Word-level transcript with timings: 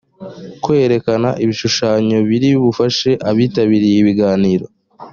kwerekana 0.63 1.29
ibishushanyo 1.43 2.17
biri 2.29 2.49
bufashe 2.63 3.09
abitabiriye 3.29 3.97
ibiganiro 3.99 4.65